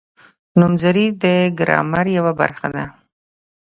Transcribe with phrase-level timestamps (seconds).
[0.59, 1.25] نومځري د
[1.59, 2.83] ګرامر یوه برخه ده.